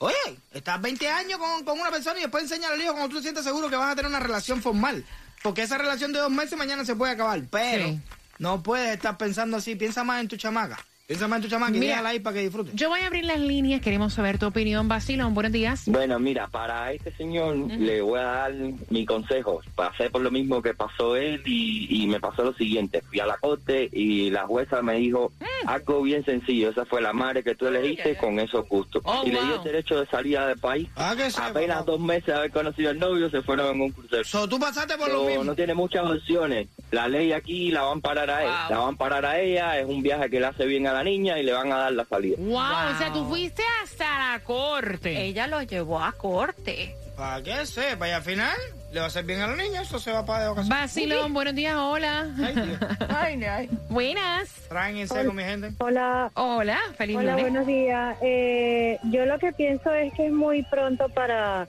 Oye, 0.00 0.14
estás 0.52 0.80
20 0.80 1.08
años 1.08 1.38
con, 1.38 1.64
con 1.64 1.80
una 1.80 1.90
persona 1.90 2.18
y 2.18 2.22
después 2.22 2.44
enseñar 2.44 2.72
al 2.72 2.80
hijo 2.80 2.92
cuando 2.92 3.08
tú 3.08 3.16
te 3.16 3.22
sientes 3.22 3.44
seguro 3.44 3.68
que 3.68 3.76
vas 3.76 3.92
a 3.92 3.96
tener 3.96 4.08
una 4.10 4.20
relación 4.20 4.62
formal. 4.62 5.04
Porque 5.42 5.62
esa 5.62 5.78
relación 5.78 6.12
de 6.12 6.18
dos 6.20 6.30
meses 6.30 6.56
mañana 6.58 6.84
se 6.84 6.94
puede 6.94 7.12
acabar. 7.12 7.40
Pero 7.50 7.86
Sí. 7.88 8.00
No 8.38 8.62
puedes 8.62 8.94
estar 8.94 9.16
pensando 9.18 9.56
así. 9.56 9.76
Piensa 9.76 10.04
más 10.04 10.20
en 10.20 10.28
tu 10.28 10.36
chamaca. 10.36 10.87
Más 11.08 11.42
en 11.42 11.72
tu 11.72 11.80
déjala 11.80 12.10
ahí 12.10 12.20
para 12.20 12.34
que 12.34 12.42
disfrute. 12.42 12.70
Yo 12.74 12.90
voy 12.90 13.00
a 13.00 13.06
abrir 13.06 13.24
las 13.24 13.40
líneas, 13.40 13.80
queremos 13.80 14.12
saber 14.12 14.36
tu 14.38 14.44
opinión, 14.46 14.88
Basilón. 14.88 15.32
Buenos 15.32 15.52
días. 15.52 15.84
Bueno, 15.86 16.18
mira, 16.18 16.48
para 16.48 16.92
este 16.92 17.10
señor 17.12 17.56
le 17.56 18.02
voy 18.02 18.18
a 18.18 18.24
dar 18.24 18.52
mi 18.90 19.06
consejo. 19.06 19.62
Pasé 19.74 20.10
por 20.10 20.20
lo 20.20 20.30
mismo 20.30 20.60
que 20.60 20.74
pasó 20.74 21.16
él 21.16 21.40
y, 21.46 22.02
y 22.02 22.06
me 22.08 22.20
pasó 22.20 22.44
lo 22.44 22.52
siguiente. 22.52 23.00
Fui 23.08 23.20
a 23.20 23.26
la 23.26 23.38
corte 23.38 23.88
y 23.90 24.28
la 24.28 24.46
jueza 24.46 24.82
me 24.82 24.96
dijo 24.96 25.32
Mm. 25.64 25.68
algo 25.68 26.02
bien 26.02 26.24
sencillo. 26.26 26.68
Esa 26.70 26.84
fue 26.84 27.00
la 27.00 27.12
madre 27.14 27.42
que 27.42 27.54
tú 27.54 27.66
elegiste 27.66 28.16
con 28.18 28.38
esos 28.38 28.68
gustos. 28.68 29.02
Oh, 29.06 29.22
y 29.24 29.30
le 29.32 29.42
dio 29.42 29.56
el 29.56 29.62
derecho 29.64 29.98
de 29.98 30.06
salir 30.06 30.38
del 30.38 30.58
país. 30.58 30.88
Ah, 30.94 31.14
que 31.16 31.30
sí, 31.30 31.40
Apenas 31.42 31.84
dos 31.86 31.98
meses 31.98 32.26
de 32.26 32.34
haber 32.34 32.50
conocido 32.50 32.90
al 32.90 32.98
novio 32.98 33.30
se 33.30 33.40
fueron 33.42 33.74
en 33.74 33.80
un 33.80 33.90
crucero. 33.92 34.24
So, 34.24 34.46
tú 34.48 34.58
pasaste 34.60 34.96
por 34.98 35.08
lo 35.08 35.20
Pero 35.20 35.28
mismo. 35.28 35.44
no 35.44 35.54
tiene 35.54 35.74
muchas 35.74 36.04
opciones. 36.04 36.68
La 36.90 37.08
ley 37.08 37.32
aquí 37.32 37.70
la 37.70 37.82
van 37.82 37.98
a 37.98 38.00
parar 38.02 38.30
a 38.30 38.42
él. 38.42 38.48
Wow. 38.50 38.70
La 38.70 38.78
van 38.84 38.94
a 38.94 38.98
parar 38.98 39.24
a 39.26 39.40
ella. 39.40 39.78
Es 39.78 39.86
un 39.86 40.02
viaje 40.02 40.28
que 40.30 40.38
le 40.38 40.46
hace 40.46 40.66
bien 40.66 40.86
a 40.86 40.92
la 40.92 40.97
niña 41.04 41.38
y 41.38 41.42
le 41.42 41.52
van 41.52 41.72
a 41.72 41.78
dar 41.78 41.92
la 41.92 42.04
salida. 42.04 42.36
Wow, 42.38 42.94
o 42.94 42.98
sea, 42.98 43.10
tú 43.12 43.24
fuiste 43.28 43.62
hasta 43.82 44.32
la 44.32 44.40
corte. 44.44 45.20
Ella 45.22 45.46
lo 45.46 45.62
llevó 45.62 46.00
a 46.00 46.12
corte. 46.12 46.94
Para 47.16 47.42
que 47.42 47.66
sepa, 47.66 48.08
y 48.08 48.12
al 48.12 48.22
final 48.22 48.56
le 48.92 49.00
va 49.00 49.06
a 49.06 49.08
hacer 49.08 49.24
bien 49.24 49.40
a 49.40 49.48
la 49.48 49.56
niña, 49.56 49.82
eso 49.82 49.98
se 49.98 50.12
va 50.12 50.24
para 50.24 50.44
de 50.44 50.48
ocasión. 50.50 50.68
Basilón, 50.68 51.34
buenos 51.34 51.54
días, 51.56 51.74
hola. 51.76 52.28
Ay, 52.40 52.54
Dios. 52.54 52.78
Ay, 53.08 53.44
ay. 53.44 53.70
Buenas. 53.88 54.48
Traen 54.68 54.98
en 54.98 55.08
seco, 55.08 55.32
mi 55.32 55.42
gente. 55.42 55.72
Hola, 55.78 56.30
Hola, 56.34 56.78
feliz 56.96 57.16
hola, 57.16 57.32
lunes. 57.32 57.42
buenos 57.50 57.66
días. 57.66 58.16
Eh, 58.22 58.98
yo 59.10 59.26
lo 59.26 59.36
que 59.40 59.52
pienso 59.52 59.92
es 59.92 60.12
que 60.14 60.26
es 60.26 60.32
muy 60.32 60.62
pronto 60.62 61.08
para 61.08 61.66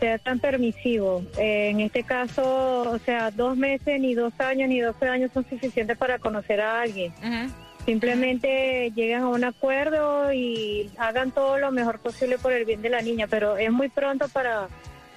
ser 0.00 0.20
tan 0.20 0.38
permisivo. 0.38 1.22
Eh, 1.36 1.68
en 1.68 1.80
este 1.80 2.02
caso, 2.02 2.88
o 2.90 2.98
sea, 3.00 3.30
dos 3.30 3.58
meses, 3.58 4.00
ni 4.00 4.14
dos 4.14 4.32
años, 4.38 4.70
ni 4.70 4.80
doce 4.80 5.06
años 5.06 5.30
son 5.34 5.46
suficientes 5.50 5.98
para 5.98 6.18
conocer 6.18 6.62
a 6.62 6.80
alguien. 6.80 7.12
Ujú. 7.18 7.52
Simplemente 7.86 8.92
lleguen 8.94 9.22
a 9.22 9.28
un 9.28 9.44
acuerdo 9.44 10.32
y 10.32 10.90
hagan 10.98 11.30
todo 11.30 11.58
lo 11.58 11.70
mejor 11.72 11.98
posible 12.00 12.38
por 12.38 12.52
el 12.52 12.64
bien 12.64 12.82
de 12.82 12.90
la 12.90 13.00
niña, 13.02 13.26
pero 13.28 13.56
es 13.56 13.70
muy 13.72 13.88
pronto 13.88 14.28
para 14.28 14.68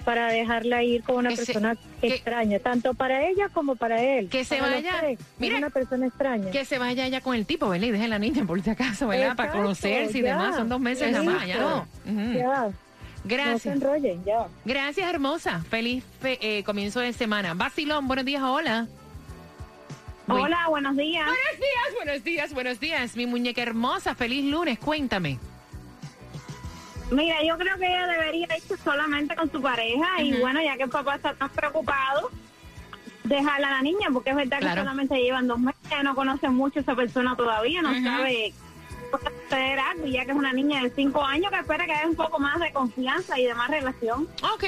para 0.04 0.32
dejarla 0.32 0.82
ir 0.82 1.04
con 1.04 1.14
una 1.14 1.28
Que 1.28 1.36
se- 1.36 1.44
persona 1.46 1.76
que- 2.00 2.08
extraña, 2.08 2.58
tanto 2.58 2.92
para 2.92 3.24
ella 3.28 3.48
como 3.50 3.76
para 3.76 4.02
él. 4.02 4.28
Que 4.30 4.44
se 4.44 4.60
vaya- 4.60 4.96
tres. 4.98 5.20
mira, 5.38 5.58
una 5.58 5.70
persona 5.70 6.08
extraña. 6.08 6.50
Que 6.50 6.64
se 6.64 6.76
vaya 6.78 7.06
ya 7.06 7.20
con 7.20 7.36
el 7.36 7.46
tipo, 7.46 7.68
¿verdad? 7.68 7.86
Y 7.86 7.90
deje 7.92 8.06
a 8.06 8.08
la 8.08 8.18
niña 8.18 8.44
por 8.44 8.60
si 8.60 8.68
acaso, 8.70 9.06
¿verdad? 9.06 9.36
Para 9.36 9.52
conocerse 9.52 10.18
y 10.18 10.22
demás. 10.22 10.56
Son 10.56 10.68
dos 10.68 10.80
meses 10.80 11.12
nada 11.12 11.22
más, 11.22 11.46
ya 11.46 11.56
no. 11.56 11.86
Ujú. 12.04 12.32
Ya, 12.36 12.62
no 12.64 12.70
se 12.72 13.28
Gracias. 13.28 13.76
enrollen, 13.76 14.24
ya. 14.24 14.46
Gracias, 14.64 15.08
hermosa. 15.08 15.60
Feliz 15.70 16.02
fe- 16.20 16.38
eh, 16.40 16.64
comienzo 16.64 16.98
de 16.98 17.12
semana. 17.12 17.54
Basilón, 17.54 18.08
buenos 18.08 18.24
días, 18.24 18.42
hola. 18.42 18.88
Hola, 20.28 20.68
buenos 20.68 20.96
días. 20.96 21.26
Buenos 21.26 21.58
días, 21.58 21.94
buenos 22.04 22.24
días, 22.24 22.52
buenos 22.54 22.80
días. 22.80 23.16
Mi 23.16 23.26
muñeca 23.26 23.62
hermosa, 23.62 24.14
feliz 24.14 24.44
lunes, 24.44 24.78
cuéntame. 24.78 25.38
Mira, 27.10 27.42
yo 27.44 27.58
creo 27.58 27.76
que 27.78 27.86
ella 27.86 28.06
debería 28.06 28.48
irse 28.56 28.76
solamente 28.78 29.34
con 29.36 29.50
su 29.50 29.60
pareja 29.60 30.22
y 30.22 30.32
bueno, 30.40 30.62
ya 30.62 30.76
que 30.76 30.84
el 30.84 30.90
papá 30.90 31.16
está 31.16 31.34
tan 31.34 31.50
preocupado, 31.50 32.30
dejarla 33.24 33.68
a 33.68 33.70
la 33.72 33.82
niña, 33.82 34.08
porque 34.12 34.30
es 34.30 34.36
verdad 34.36 34.60
Claro. 34.60 34.74
que 34.76 34.80
solamente 34.80 35.16
llevan 35.20 35.46
dos 35.46 35.58
meses, 35.58 35.80
no 36.04 36.14
conoce 36.14 36.48
mucho 36.48 36.78
a 36.78 36.82
esa 36.82 36.94
persona 36.94 37.36
todavía, 37.36 37.82
no 37.82 37.90
Ujú. 37.90 38.02
sabe 38.04 38.54
hacer 39.50 39.78
algo, 39.78 40.06
y 40.06 40.12
ya 40.12 40.24
que 40.24 40.30
es 40.30 40.36
una 40.36 40.54
niña 40.54 40.82
de 40.82 40.90
cinco 40.90 41.22
años 41.22 41.52
que 41.52 41.58
espera 41.58 41.84
que 41.84 41.92
haya 41.92 42.08
un 42.08 42.16
poco 42.16 42.38
más 42.38 42.58
de 42.60 42.72
confianza 42.72 43.38
y 43.38 43.44
de 43.44 43.54
más 43.54 43.68
relación. 43.68 44.26
Ok, 44.54 44.64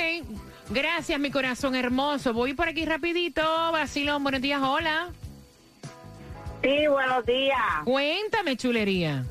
gracias, 0.68 1.18
mi 1.18 1.30
corazón 1.30 1.74
hermoso. 1.74 2.34
Voy 2.34 2.52
por 2.52 2.68
aquí 2.68 2.84
rapidito. 2.84 3.40
Basilón, 3.72 4.22
buenos 4.22 4.42
días, 4.42 4.60
hola. 4.62 5.08
Sí, 6.64 6.86
buenos 6.88 7.26
días. 7.26 7.58
Cuéntame, 7.84 8.56
chulería. 8.56 9.22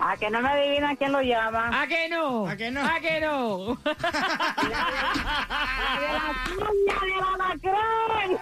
A 0.00 0.16
que 0.16 0.28
no 0.30 0.40
me 0.40 0.48
adivina 0.48 0.96
quién 0.96 1.12
lo 1.12 1.20
llama. 1.22 1.82
¿A 1.82 1.86
que 1.86 2.08
no? 2.08 2.48
¿A 2.48 2.56
que 2.56 2.70
no? 2.72 2.80
¿A 2.84 2.98
que 2.98 3.20
no? 3.20 3.78
¡La 3.84 3.92
de 6.00 6.08
la 6.08 6.34
cuña 6.44 7.00
de 7.04 7.14
la 7.20 7.36
lacrón! 7.38 8.38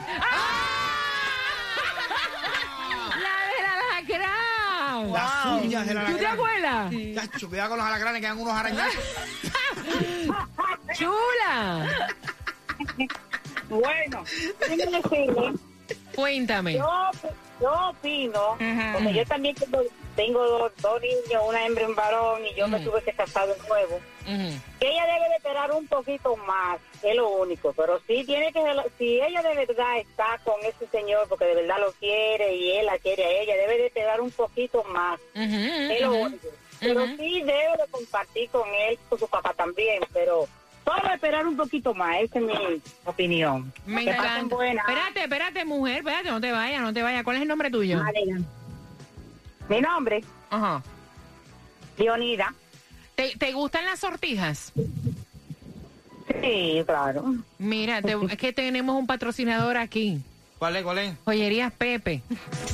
¡La 3.21 3.35
de 3.45 3.59
la 3.63 3.75
lacrán! 3.93 5.13
Las 5.13 5.63
uñas 5.63 5.87
de 5.87 5.95
la 5.95 6.01
¿Tú 6.07 6.17
te 6.17 6.27
alacrán. 6.27 6.33
acuerdas? 6.33 6.95
Chacho, 7.15 7.49
cuidado 7.51 7.69
con 7.71 7.79
los 7.79 7.87
alacranes 7.89 8.21
que 8.23 8.27
dan 8.29 8.39
unos 8.39 8.55
arañazos. 8.55 9.05
¡Chula! 10.95 12.09
Bueno, 13.69 14.25
déjeme 14.61 15.03
decirle 15.03 15.53
Cuéntame. 16.19 16.75
Yo, 16.75 17.11
yo 17.61 17.91
opino, 17.91 18.59
porque 18.93 19.15
yo 19.15 19.25
también 19.25 19.55
tengo, 19.55 19.85
tengo 20.17 20.45
dos, 20.45 20.73
dos 20.83 21.01
niños, 21.01 21.45
una 21.47 21.65
hembra 21.65 21.85
y 21.85 21.87
un 21.87 21.95
varón, 21.95 22.45
y 22.45 22.55
yo 22.57 22.67
me 22.67 22.81
tuve 22.81 23.01
que 23.03 23.13
casar 23.13 23.47
de 23.47 23.55
nuevo. 23.69 24.01
Que 24.27 24.91
ella 24.91 25.07
debe 25.07 25.29
de 25.29 25.37
esperar 25.37 25.71
un 25.71 25.87
poquito 25.87 26.35
más, 26.39 26.81
es 27.05 27.15
lo 27.15 27.29
único, 27.29 27.73
pero 27.73 28.01
sí 28.09 28.25
tiene 28.25 28.53
que, 28.53 28.61
si 28.99 29.21
ella 29.21 29.43
de 29.43 29.55
verdad 29.65 29.99
está 29.99 30.41
con 30.43 30.57
ese 30.65 30.89
señor, 30.89 31.29
porque 31.29 31.45
de 31.45 31.55
verdad 31.55 31.77
lo 31.79 31.93
quiere 31.93 32.53
y 32.53 32.73
él 32.73 32.87
la 32.87 32.99
quiere 32.99 33.25
a 33.25 33.31
ella, 33.41 33.55
debe 33.55 33.79
de 33.79 33.87
esperar 33.87 34.21
un 34.21 34.33
poquito 34.33 34.83
más, 34.83 35.21
es 35.35 36.01
lo 36.01 36.15
único. 36.15 36.49
Pero 36.81 37.07
sí 37.17 37.43
debe 37.43 37.77
de 37.77 37.89
compartir 37.93 38.51
con 38.51 38.69
él, 38.75 38.99
con 39.09 39.21
su 39.21 39.29
papá 39.29 39.55
también, 39.55 40.03
pero 40.13 40.49
solo 40.97 41.13
esperar 41.15 41.47
un 41.47 41.57
poquito 41.57 41.95
más, 41.95 42.17
esa 42.23 42.39
es 42.39 42.45
mi 42.45 42.55
opinión. 43.05 43.73
Me 43.87 44.05
Que 44.05 44.11
pasen 44.13 44.25
encanta. 44.33 44.55
buenas. 44.57 44.89
Espérate, 44.89 45.23
espérate, 45.25 45.65
mujer, 45.65 45.99
espérate, 45.99 46.31
no 46.31 46.41
te 46.41 46.53
vayas, 46.53 46.81
no 46.83 46.93
te 46.93 47.03
vayas. 47.03 47.23
¿Cuál 47.25 47.37
es 47.37 47.43
el 47.43 47.49
nombre 47.49 47.71
tuyo? 47.71 48.03
Vale. 48.03 48.25
Mi 49.69 49.81
nombre, 49.81 50.25
Ajá. 50.51 50.83
Leonida. 51.99 52.55
¿Te, 53.15 53.37
te 53.37 53.53
gustan 53.53 53.85
las 53.85 53.99
sortijas? 54.01 54.73
Sí, 56.43 56.83
claro. 56.87 57.35
Mira, 57.59 58.01
te- 58.03 58.17
es 58.31 58.37
que 58.39 58.53
tenemos 58.53 58.97
un 58.97 59.07
patrocinador 59.07 59.77
aquí. 59.77 60.21
¿Cuál 60.59 60.75
es, 60.77 60.83
cuál 60.83 60.99
es? 60.99 61.15
Joyerías 61.25 61.73
Pepe. 61.73 62.23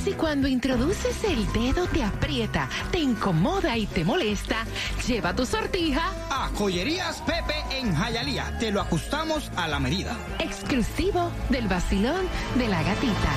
Si 0.03 0.13
cuando 0.13 0.47
introduces 0.47 1.23
el 1.23 1.45
dedo 1.53 1.85
te 1.87 2.03
aprieta, 2.03 2.67
te 2.91 2.97
incomoda 2.99 3.77
y 3.77 3.85
te 3.85 4.03
molesta, 4.03 4.65
lleva 5.07 5.35
tu 5.35 5.45
sortija 5.45 6.01
Ah, 6.31 6.49
Joyerías 6.55 7.21
Pepe 7.21 7.53
en 7.77 7.93
Jayalía. 7.95 8.57
Te 8.59 8.71
lo 8.71 8.81
ajustamos 8.81 9.51
a 9.55 9.67
la 9.67 9.79
medida. 9.79 10.17
exclusivo 10.39 11.31
del 11.49 11.67
vacilón 11.67 12.25
de 12.57 12.67
la 12.67 12.81
gatita. 12.81 13.31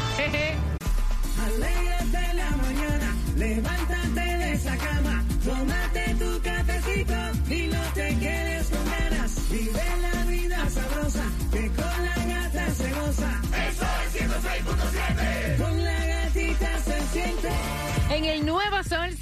Alégrate 1.45 2.35
la 2.35 2.51
mañana, 2.57 3.15
levántate 3.37 4.21
de 4.21 4.53
esa 4.53 4.77
cama, 4.77 5.25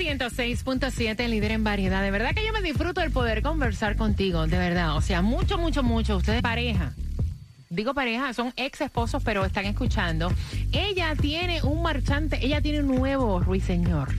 106.7, 0.07 1.29
líder 1.29 1.51
en 1.51 1.65
variedad. 1.65 2.01
De 2.01 2.13
verdad 2.13 2.33
que 2.33 2.47
yo 2.47 2.53
me 2.53 2.63
disfruto 2.63 3.01
el 3.01 3.11
poder 3.11 3.43
conversar 3.43 3.97
contigo, 3.97 4.47
de 4.47 4.57
verdad. 4.57 4.97
O 4.97 5.01
sea, 5.01 5.21
mucho, 5.21 5.59
mucho, 5.59 5.83
mucho. 5.83 6.17
Ustedes 6.19 6.43
pareja. 6.43 6.93
Digo 7.71 7.93
pareja, 7.93 8.33
son 8.33 8.53
ex 8.57 8.81
esposos, 8.83 9.21
pero 9.25 9.45
están 9.45 9.65
escuchando. 9.65 10.33
Ella 10.71 11.17
tiene 11.21 11.61
un 11.65 11.83
marchante, 11.83 12.39
ella 12.41 12.63
tiene 12.63 12.81
un 12.81 12.87
nuevo 12.87 13.41
ruiseñor. 13.41 14.15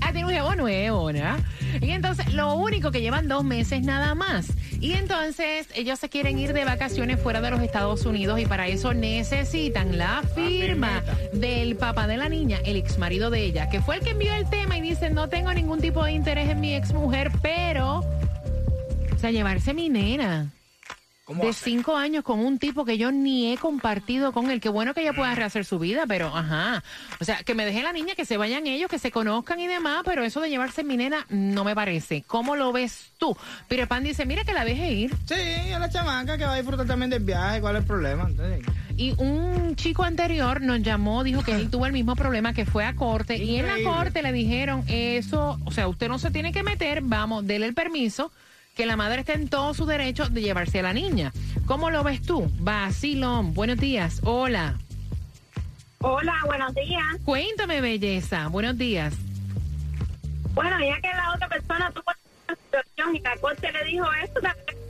Ah, 0.00 0.12
tiene 0.12 0.24
un 0.24 0.32
nuevo 0.32 0.54
nuevo, 0.54 1.12
¿no? 1.12 1.36
Y 1.80 1.90
entonces, 1.90 2.32
lo 2.34 2.54
único 2.54 2.90
que 2.90 3.00
llevan 3.00 3.28
dos 3.28 3.44
meses 3.44 3.82
nada 3.82 4.14
más. 4.14 4.48
Y 4.80 4.92
entonces, 4.94 5.68
ellos 5.74 5.98
se 5.98 6.08
quieren 6.08 6.38
ir 6.38 6.52
de 6.52 6.64
vacaciones 6.64 7.20
fuera 7.20 7.40
de 7.40 7.50
los 7.50 7.60
Estados 7.60 8.04
Unidos 8.06 8.40
y 8.40 8.46
para 8.46 8.68
eso 8.68 8.94
necesitan 8.94 9.98
la 9.98 10.22
firma 10.34 11.02
del 11.32 11.76
papá 11.76 12.06
de 12.06 12.16
la 12.16 12.28
niña, 12.28 12.58
el 12.64 12.76
ex 12.76 12.98
marido 12.98 13.30
de 13.30 13.44
ella, 13.44 13.68
que 13.68 13.80
fue 13.80 13.96
el 13.96 14.02
que 14.02 14.10
envió 14.10 14.34
el 14.34 14.48
tema 14.48 14.76
y 14.76 14.80
dice, 14.80 15.10
no 15.10 15.28
tengo 15.28 15.52
ningún 15.52 15.80
tipo 15.80 16.04
de 16.04 16.12
interés 16.12 16.48
en 16.50 16.60
mi 16.60 16.74
ex 16.74 16.92
mujer, 16.92 17.30
pero, 17.42 17.98
o 19.14 19.18
sea, 19.18 19.30
llevarse 19.30 19.74
mi 19.74 19.88
nena 19.88 20.52
¿Cómo 20.54 20.63
de 21.26 21.52
cinco 21.54 21.96
años 21.96 22.22
con 22.22 22.40
un 22.40 22.58
tipo 22.58 22.84
que 22.84 22.98
yo 22.98 23.10
ni 23.10 23.52
he 23.52 23.56
compartido 23.56 24.32
con 24.32 24.50
él. 24.50 24.60
Qué 24.60 24.68
bueno 24.68 24.92
que 24.92 25.00
ella 25.00 25.14
pueda 25.14 25.34
rehacer 25.34 25.64
su 25.64 25.78
vida, 25.78 26.04
pero 26.06 26.26
ajá. 26.34 26.82
O 27.18 27.24
sea, 27.24 27.42
que 27.42 27.54
me 27.54 27.64
deje 27.64 27.82
la 27.82 27.92
niña, 27.92 28.14
que 28.14 28.26
se 28.26 28.36
vayan 28.36 28.66
ellos, 28.66 28.90
que 28.90 28.98
se 28.98 29.10
conozcan 29.10 29.58
y 29.60 29.66
demás, 29.66 30.02
pero 30.04 30.22
eso 30.22 30.40
de 30.40 30.50
llevarse 30.50 30.84
mi 30.84 30.96
nena 30.96 31.26
no 31.30 31.64
me 31.64 31.74
parece. 31.74 32.22
¿Cómo 32.26 32.56
lo 32.56 32.72
ves 32.72 33.12
tú? 33.16 33.36
Peter 33.68 33.88
Pan 33.88 34.04
dice, 34.04 34.26
mira 34.26 34.44
que 34.44 34.52
la 34.52 34.64
deje 34.64 34.92
ir. 34.92 35.14
Sí, 35.26 35.72
a 35.72 35.78
la 35.78 35.88
chamaca 35.88 36.36
que 36.36 36.44
va 36.44 36.52
a 36.52 36.56
disfrutar 36.56 36.86
también 36.86 37.10
del 37.10 37.22
viaje. 37.22 37.60
¿Cuál 37.60 37.76
es 37.76 37.82
el 37.82 37.86
problema? 37.86 38.26
Entonces, 38.28 38.66
Y 38.98 39.12
un 39.16 39.76
chico 39.76 40.02
anterior 40.04 40.60
nos 40.60 40.82
llamó, 40.82 41.24
dijo 41.24 41.42
que 41.42 41.52
él 41.52 41.70
tuvo 41.70 41.86
el 41.86 41.92
mismo 41.94 42.16
problema, 42.16 42.52
que 42.52 42.66
fue 42.66 42.84
a 42.84 42.94
corte. 42.94 43.42
Y 43.42 43.56
en 43.56 43.66
la 43.66 43.82
corte 43.82 44.22
le 44.22 44.32
dijeron, 44.32 44.84
eso, 44.88 45.58
o 45.64 45.70
sea, 45.70 45.88
usted 45.88 46.08
no 46.08 46.18
se 46.18 46.30
tiene 46.30 46.52
que 46.52 46.62
meter, 46.62 47.00
vamos, 47.02 47.46
dele 47.46 47.64
el 47.64 47.74
permiso, 47.74 48.30
que 48.74 48.86
la 48.86 48.96
madre 48.96 49.20
está 49.20 49.34
en 49.34 49.48
todo 49.48 49.72
su 49.74 49.86
derecho 49.86 50.28
de 50.28 50.42
llevarse 50.42 50.80
a 50.80 50.82
la 50.82 50.92
niña. 50.92 51.32
¿Cómo 51.66 51.90
lo 51.90 52.02
ves 52.02 52.22
tú? 52.22 52.50
Vacilón, 52.58 53.54
buenos 53.54 53.78
días, 53.78 54.20
hola. 54.24 54.78
Hola, 56.00 56.34
buenos 56.46 56.74
días. 56.74 57.02
Cuéntame, 57.24 57.80
belleza. 57.80 58.48
Buenos 58.48 58.76
días. 58.76 59.14
Bueno, 60.54 60.78
ya 60.80 61.00
que 61.00 61.08
la 61.08 61.32
otra 61.34 61.48
persona 61.48 61.90
tuvo 61.92 62.04
una 62.48 62.56
situación 62.56 63.16
y 63.16 63.20
la 63.20 63.36
corte 63.38 63.72
le 63.72 63.84
dijo 63.84 64.06
esto, 64.22 64.40
con- 64.40 64.83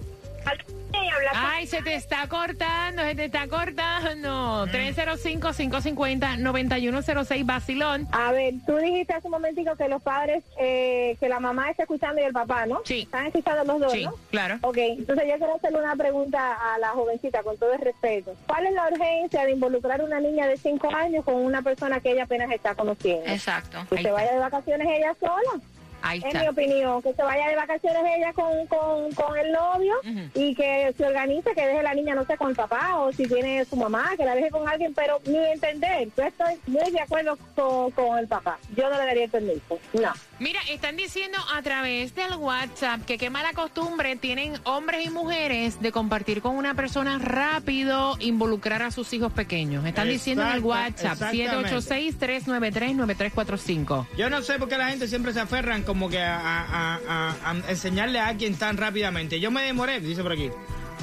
Ay, 1.37 1.67
se 1.67 1.83
te 1.83 1.95
está 1.95 2.29
cortando, 2.29 3.03
se 3.03 3.15
te 3.17 3.25
está 3.25 3.49
cortando. 3.49 4.67
305-550-9106, 4.69 7.45
Basilón. 7.45 8.07
A 8.13 8.31
ver, 8.33 8.55
tú 8.67 8.77
dijiste 8.77 9.13
hace 9.15 9.27
un 9.27 9.33
momentico 9.33 9.75
que 9.77 9.89
los 9.89 10.01
padres, 10.03 10.45
eh, 10.59 11.17
que 11.19 11.29
la 11.29 11.41
mamá 11.41 11.71
está 11.71 11.83
escuchando 11.85 12.21
y 12.21 12.25
el 12.25 12.33
papá, 12.33 12.67
¿no? 12.67 12.83
Sí. 12.85 13.01
Están 13.03 13.27
escuchando 13.27 13.65
los 13.65 13.81
dos, 13.81 13.91
Sí, 13.93 14.05
¿no? 14.05 14.15
claro. 14.31 14.59
Ok, 14.63 14.77
entonces 14.79 15.27
yo 15.29 15.37
quiero 15.39 15.55
hacerle 15.57 15.79
una 15.81 15.97
pregunta 15.97 16.75
a 16.75 16.79
la 16.79 16.91
jovencita 16.91 17.43
con 17.43 17.59
todo 17.59 17.73
el 17.73 17.81
respeto. 17.81 18.35
¿Cuál 18.47 18.67
es 18.67 18.73
la 18.75 18.87
urgencia 18.89 19.45
de 19.45 19.51
involucrar 19.53 20.01
a 20.01 20.05
una 20.05 20.21
niña 20.21 20.47
de 20.47 20.57
5 20.57 20.95
años 20.95 21.25
con 21.25 21.35
una 21.37 21.63
persona 21.63 21.99
que 22.01 22.13
ella 22.13 22.23
apenas 22.25 22.51
está 22.53 22.75
conociendo? 22.77 23.27
Exacto. 23.27 23.85
Que 23.91 24.03
se 24.03 24.11
vaya 24.11 24.33
de 24.33 24.39
vacaciones 24.39 24.87
ella 24.89 25.15
sola. 25.19 25.61
Ahí 26.05 26.21
está. 26.25 26.41
mi 26.41 26.49
opinión, 26.49 27.03
que 27.03 27.15
se 27.15 27.23
vaya 27.23 27.49
de 27.49 27.57
vacaciones 27.57 28.03
ella 28.17 28.33
con, 28.35 28.67
con, 28.67 29.13
con 29.13 29.39
el 29.39 29.53
novio 29.53 29.95
y 30.35 30.55
que 30.55 30.93
se 30.97 31.07
organice, 31.07 31.55
que 31.55 31.67
deje 31.67 31.83
la 31.83 31.95
niña, 31.95 32.15
no 32.15 32.25
sé, 32.27 32.37
con 32.37 32.51
el 32.51 32.57
papá 32.57 32.99
o 32.99 33.13
si 33.13 33.25
tiene 33.27 33.65
su 33.65 33.77
mamá, 33.77 34.11
que 34.17 34.25
la 34.25 34.35
deje 34.35 34.51
con 34.51 34.69
alguien, 34.69 34.93
pero 34.95 35.19
ni 35.27 35.39
entender. 35.39 36.09
Yo 36.17 36.25
estoy 36.25 36.61
muy 36.67 36.91
de 36.91 37.01
acuerdo 37.01 37.39
con, 37.55 37.91
con 37.93 38.19
el 38.19 38.29
papá. 38.29 38.59
Yo 38.77 38.91
no 38.91 38.99
le 38.99 39.07
daría 39.07 39.25
el 39.25 39.31
permiso. 39.31 39.79
No. 39.95 40.13
Mira, 40.41 40.61
están 40.69 40.97
diciendo 40.97 41.39
a 41.55 41.63
través 41.63 42.15
del 42.15 42.35
WhatsApp 42.35 43.05
que 43.05 43.19
qué 43.19 43.31
mala 43.31 43.53
costumbre 43.53 44.17
tienen 44.17 44.55
hombres 44.65 45.07
y 45.07 45.11
mujeres 45.11 45.81
de 45.81 45.93
compartir 45.93 46.43
con 46.43 46.57
una 46.57 46.75
persona 46.75 47.19
rápido, 47.19 48.17
involucrar 48.19 48.83
a 48.83 48.91
sus 48.91 49.13
hijos 49.13 49.33
pequeños. 49.33 49.87
Están 49.87 50.09
diciendo 50.09 50.43
en 50.43 50.49
el 50.57 50.63
WhatsApp 50.63 51.23
exactamente. 51.23 51.77
786-393-9345. 51.77 54.07
Yo 54.17 54.31
no 54.31 54.43
sé 54.43 54.59
por 54.59 54.69
qué 54.69 54.77
la 54.79 54.89
gente 54.91 55.07
siempre 55.09 55.33
se 55.33 55.41
aferran 55.41 55.83
como 55.83 56.09
que 56.11 56.21
a, 56.21 56.39
a- 56.39 56.99
a- 57.09 57.51
a 57.51 57.55
enseñarle 57.71 58.19
a 58.19 58.29
alguien 58.29 58.57
tan 58.57 58.77
rápidamente. 58.77 59.41
Yo 59.41 59.51
me 59.51 59.63
demoré, 59.63 60.01
dice 60.01 60.23
por 60.23 60.33
aquí, 60.33 60.51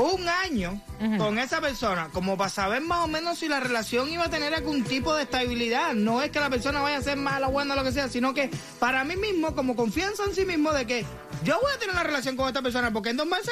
un 0.03 0.27
año 0.27 0.81
con 1.17 1.39
esa 1.39 1.59
persona 1.61 2.09
como 2.13 2.37
para 2.37 2.49
saber 2.49 2.81
más 2.81 2.99
o 3.03 3.07
menos 3.07 3.39
si 3.39 3.47
la 3.47 3.59
relación 3.59 4.09
iba 4.09 4.25
a 4.25 4.29
tener 4.29 4.53
algún 4.53 4.83
tipo 4.83 5.13
de 5.15 5.23
estabilidad. 5.23 5.93
No 5.93 6.21
es 6.21 6.29
que 6.31 6.39
la 6.39 6.49
persona 6.49 6.81
vaya 6.81 6.97
a 6.97 7.01
ser 7.01 7.17
mala, 7.17 7.47
buena, 7.47 7.75
lo 7.75 7.83
que 7.83 7.91
sea, 7.91 8.07
sino 8.09 8.33
que 8.33 8.49
para 8.79 9.03
mí 9.03 9.15
mismo, 9.15 9.55
como 9.55 9.75
confianza 9.75 10.23
en 10.25 10.35
sí 10.35 10.45
mismo 10.45 10.71
de 10.73 10.85
que 10.85 11.05
yo 11.43 11.59
voy 11.61 11.71
a 11.75 11.79
tener 11.79 11.93
una 11.95 12.03
relación 12.03 12.35
con 12.35 12.47
esta 12.47 12.61
persona 12.61 12.91
porque 12.91 13.09
en 13.09 13.17
dos 13.17 13.27
meses 13.27 13.49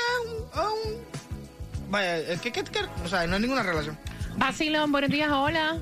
es 0.54 0.60
un... 0.60 1.92
vaya, 1.92 2.18
es 2.18 2.40
que, 2.42 2.52
que- 2.52 2.64
que- 2.64 2.80
o 3.04 3.08
sea, 3.08 3.26
no 3.28 3.36
es 3.36 3.42
ninguna 3.42 3.64
relación. 3.64 3.98
Basilón, 4.38 4.92
buenos 4.92 5.10
días, 5.10 5.30
hola. 5.32 5.78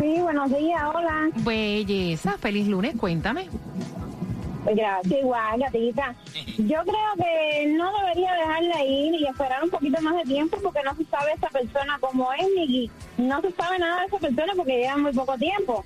Sí, 0.00 0.20
buenos 0.20 0.50
días, 0.50 0.82
hola. 0.94 1.28
Belleza, 1.36 2.36
feliz 2.38 2.66
lunes, 2.66 2.94
cuéntame. 2.98 3.48
Gracias, 4.74 5.20
igual, 5.20 5.60
gatita. 5.60 6.14
Yo 6.58 6.82
creo 6.82 7.12
que 7.16 7.66
no 7.68 7.96
debería 7.98 8.32
dejarla 8.34 8.84
ir 8.84 9.14
y 9.14 9.26
esperar 9.26 9.62
un 9.62 9.70
poquito 9.70 10.00
más 10.02 10.16
de 10.16 10.24
tiempo 10.24 10.58
porque 10.62 10.80
no 10.84 10.94
se 10.96 11.04
sabe 11.04 11.32
esa 11.32 11.48
persona 11.48 11.98
cómo 12.00 12.32
es 12.32 12.46
ni 12.56 12.90
no 13.18 13.40
se 13.40 13.52
sabe 13.52 13.78
nada 13.78 14.00
de 14.00 14.06
esa 14.06 14.18
persona 14.18 14.52
porque 14.56 14.76
lleva 14.78 14.96
muy 14.96 15.12
poco 15.12 15.38
tiempo. 15.38 15.84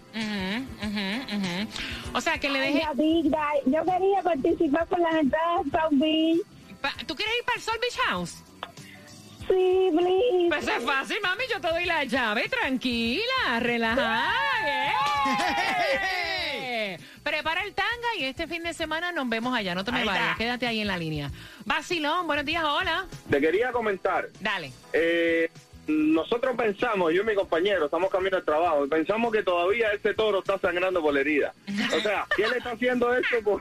O 2.15 2.21
sea, 2.21 2.39
que 2.39 2.49
le 2.49 2.61
Ay, 2.61 2.73
deje... 2.75 2.87
gatita, 2.87 3.49
yo 3.67 3.85
quería 3.85 4.23
participar 4.23 4.87
con 4.89 5.01
las 5.03 5.15
entradas 5.15 5.65
de 5.65 5.71
South 5.71 5.93
Beach. 5.93 6.41
¿Tú 7.07 7.15
quieres 7.15 7.35
ir 7.39 7.45
para 7.45 7.57
el 7.57 7.63
Sol 7.63 7.79
Beach 7.81 7.99
House? 8.09 8.43
Sí, 9.47 9.91
please. 9.97 10.49
Pues 10.49 10.69
es 10.69 10.85
fácil, 10.85 11.17
mami, 11.23 11.45
yo 11.53 11.61
te 11.61 11.69
doy 11.69 11.85
la 11.85 12.05
llave, 12.05 12.49
tranquila, 12.49 13.61
relajada. 13.61 14.33
Prepara 17.23 17.63
el 17.65 17.75
tanga 17.75 18.09
y 18.19 18.25
este 18.25 18.47
fin 18.47 18.63
de 18.63 18.73
semana 18.75 19.13
nos 19.13 19.29
vemos 19.29 19.55
allá, 19.55 19.75
no 19.75 19.85
te 19.85 19.93
me 19.93 20.05
vayas, 20.05 20.37
quédate 20.37 20.67
ahí 20.67 20.81
en 20.81 20.87
la 20.89 20.97
línea. 20.97 21.31
Basilón, 21.65 22.27
buenos 22.27 22.45
días, 22.45 22.65
hola. 22.65 23.07
Te 23.31 23.41
quería 23.41 23.73
comentar, 23.73 24.29
Dale. 24.41 24.73
eh, 24.93 25.51
nosotros 25.87 26.57
pensamos, 26.57 27.13
yo 27.13 27.23
y 27.23 27.27
mi 27.27 27.35
compañero, 27.35 27.87
estamos 27.87 28.11
camino 28.11 28.37
al 28.37 28.45
trabajo, 28.45 28.85
y 28.85 28.89
pensamos 28.89 29.33
que 29.33 29.43
todavía 29.43 29.91
ese 29.93 30.15
toro 30.15 30.39
está 30.41 30.57
sangrando 30.59 31.01
por 31.03 31.13
la 31.15 31.21
herida. 31.21 31.53
O 31.97 32.01
sea, 32.01 32.27
¿quién 32.37 32.51
le 32.51 32.59
está 32.59 32.73
haciendo 32.73 33.13
esto? 33.15 33.37
Por- 33.43 33.61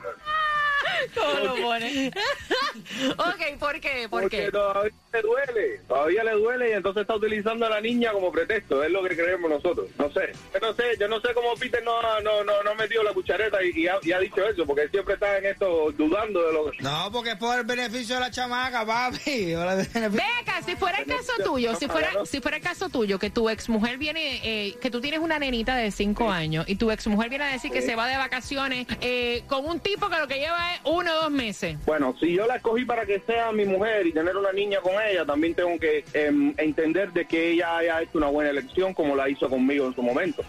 ¿Cómo 1.14 1.40
lo 1.40 1.56
pones? 1.62 2.12
ok, 3.18 3.58
¿por 3.58 3.80
qué? 3.80 4.08
¿Por 4.08 4.22
porque 4.22 4.44
qué? 4.46 4.50
todavía 4.52 4.92
le 5.12 5.22
duele, 5.22 5.80
todavía 5.88 6.24
le 6.24 6.32
duele 6.32 6.70
y 6.70 6.72
entonces 6.72 7.02
está 7.02 7.14
utilizando 7.16 7.66
a 7.66 7.70
la 7.70 7.80
niña 7.80 8.12
como 8.12 8.30
pretexto, 8.30 8.82
es 8.84 8.90
lo 8.90 9.02
que 9.02 9.16
creemos 9.16 9.50
nosotros. 9.50 9.88
No 9.98 10.10
sé, 10.12 10.32
yo 10.54 10.60
no 10.60 10.72
sé, 10.74 10.82
yo 10.98 11.08
no 11.08 11.20
sé 11.20 11.34
cómo 11.34 11.54
Peter 11.54 11.82
no, 11.82 11.98
ha- 12.00 12.20
no, 12.20 12.44
no, 12.44 12.62
no 12.62 12.70
ha 12.70 12.74
metido 12.74 13.02
la 13.02 13.12
cuchareta 13.12 13.62
y, 13.62 13.80
y 13.80 13.88
ha, 13.88 13.96
y 14.02 14.12
ha 14.12 14.18
dicho 14.20 14.44
eso, 14.46 14.64
porque 14.66 14.82
él 14.82 14.90
siempre 14.90 15.14
está 15.14 15.38
en 15.38 15.46
esto 15.46 15.90
dudando 15.92 16.42
de 16.46 16.52
lo 16.52 16.70
que... 16.70 16.82
No, 16.82 17.10
porque 17.12 17.30
es 17.30 17.36
por 17.36 17.58
el 17.58 17.64
beneficio 17.64 18.14
de 18.16 18.20
la 18.20 18.30
chamaca, 18.30 18.84
papi. 18.86 19.54
Beneficio- 19.54 20.22
acá, 20.40 20.62
si 20.64 20.76
fuera 20.76 20.98
el 20.98 21.06
caso 21.06 21.32
tuyo, 21.44 21.74
si 21.76 21.88
fuera, 21.88 22.10
si 22.24 22.40
fuera 22.40 22.56
el 22.58 22.62
caso 22.62 22.88
tuyo, 22.88 23.18
que 23.18 23.30
tu 23.30 23.48
exmujer 23.48 23.98
viene, 23.98 24.40
eh, 24.44 24.74
que 24.80 24.90
tú 24.90 25.00
tienes 25.00 25.20
una 25.20 25.38
nenita 25.38 25.76
de 25.76 25.90
5 25.90 26.30
años 26.30 26.64
y 26.68 26.76
tu 26.76 26.90
exmujer 26.90 27.28
viene 27.28 27.44
a 27.44 27.48
decir 27.52 27.70
que 27.70 27.82
se 27.82 27.96
va 27.96 28.06
de 28.06 28.16
vacaciones 28.16 28.86
eh, 29.00 29.42
con 29.48 29.64
un 29.66 29.80
tipo 29.80 30.08
que 30.08 30.18
lo 30.18 30.28
que 30.28 30.38
lleva 30.38 30.74
es 30.74 30.80
uno 30.90 31.12
o 31.12 31.22
dos 31.22 31.30
meses. 31.30 31.76
Bueno, 31.86 32.14
si 32.18 32.34
yo 32.34 32.46
la 32.46 32.56
escogí 32.56 32.84
para 32.84 33.06
que 33.06 33.20
sea 33.20 33.52
mi 33.52 33.64
mujer 33.64 34.06
y 34.06 34.12
tener 34.12 34.36
una 34.36 34.52
niña 34.52 34.80
con 34.80 34.92
ella, 35.00 35.24
también 35.24 35.54
tengo 35.54 35.78
que 35.78 36.04
em, 36.12 36.54
entender 36.56 37.12
de 37.12 37.24
que 37.24 37.52
ella 37.52 37.78
haya 37.78 38.02
hecho 38.02 38.18
una 38.18 38.28
buena 38.28 38.50
elección 38.50 38.94
como 38.94 39.16
la 39.16 39.28
hizo 39.28 39.48
conmigo 39.48 39.86
en 39.86 39.94
su 39.94 40.02
momento. 40.02 40.42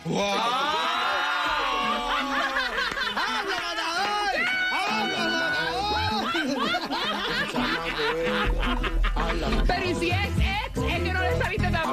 ¡Habla, 9.15 9.63
Pero 9.67 9.86
y 9.86 9.95
si 9.95 10.10
es 10.12 10.17
ex, 10.17 10.77
es 10.77 11.04
que 11.04 11.13
no 11.13 11.21
le 11.21 11.38
saliste 11.38 11.71
tan. 11.71 11.91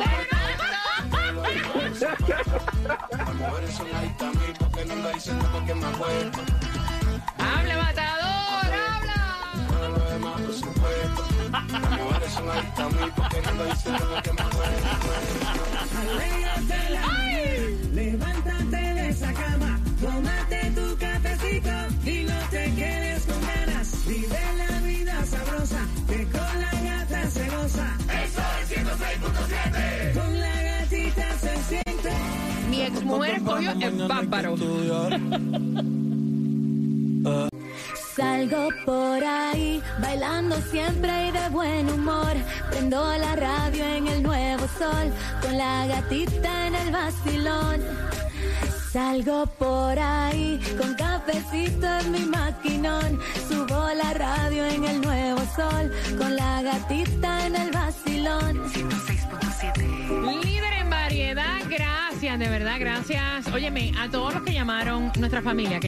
Habla, 7.39 7.77
matador, 7.79 8.18
Levántate 17.93 18.77
de 18.77 19.09
esa 19.09 19.33
cama, 19.33 19.81
tómate 20.01 20.73
tu 20.75 20.97
cafecito 20.97 21.71
y 22.05 22.25
no 22.25 22.39
te 22.51 22.75
quedes 22.75 23.27
con 23.27 23.41
ganas. 23.41 24.07
Vive 24.07 24.39
la 24.57 24.81
vida 24.81 25.25
sabrosa, 25.27 25.81
que 26.09 26.25
con 26.25 26.61
la 26.61 26.73
gata 26.83 27.31
se 27.31 27.51
goza. 27.51 27.97
Eso 28.25 28.43
es 28.63 28.71
106.7. 28.79 30.15
Con 30.15 30.41
la 30.41 30.63
gatita 30.63 31.39
se 31.39 31.57
siente. 31.69 32.13
Mi 32.71 32.83
exmujer 32.83 33.35
escogió 33.37 33.73
el 33.73 34.09
bárbaro. 34.09 34.55
Salgo 38.39 38.69
por 38.85 39.25
ahí, 39.25 39.83
bailando 40.01 40.55
siempre 40.71 41.27
y 41.27 41.31
de 41.33 41.49
buen 41.49 41.91
humor. 41.91 42.35
Prendo 42.71 43.05
la 43.19 43.35
radio 43.35 43.85
en 43.85 44.07
el 44.07 44.23
nuevo 44.23 44.65
sol, 44.79 45.13
con 45.43 45.59
la 45.59 45.85
gatita 45.89 46.69
en 46.69 46.75
el 46.77 46.93
vacilón. 46.93 47.81
Salgo 48.93 49.45
por 49.59 49.99
ahí, 49.99 50.61
con 50.81 50.95
cafecito 50.95 51.87
en 51.99 52.13
mi 52.13 52.21
maquinón. 52.27 53.19
Subo 53.49 53.89
la 53.93 54.15
radio 54.15 54.67
en 54.67 54.85
el 54.85 55.01
nuevo 55.01 55.41
sol, 55.57 55.93
con 56.17 56.37
la 56.37 56.63
gatita 56.63 57.45
en 57.49 57.57
el 57.57 57.73
vacilón. 57.73 58.63
Líder 60.45 60.73
en 60.75 60.91
variedad, 60.91 61.59
gracias, 61.69 62.39
de 62.39 62.49
verdad, 62.49 62.77
gracias. 62.79 63.49
Óyeme, 63.53 63.93
a 63.99 64.09
todos 64.09 64.33
los 64.35 64.43
que 64.45 64.53
llamaron, 64.53 65.11
nuestra 65.19 65.43
familia. 65.43 65.81
que- 65.81 65.88